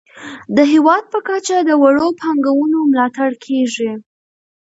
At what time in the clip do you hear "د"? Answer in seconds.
0.55-0.57, 1.69-1.71